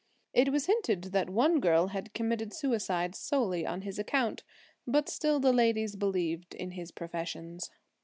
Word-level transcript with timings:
It 0.33 0.49
was 0.51 0.65
hinted 0.65 1.03
that 1.13 1.29
one 1.29 1.59
girl 1.59 1.89
had 1.89 2.15
committed 2.15 2.53
suicide 2.55 3.13
solely 3.13 3.67
on 3.67 3.81
his 3.81 3.99
account. 3.99 4.43
But 4.87 5.07
still 5.07 5.39
the 5.39 5.53
ladies 5.53 5.95
believed 5.95 6.55
in 6.55 6.71
his 6.71 6.89
professions. 6.89 7.69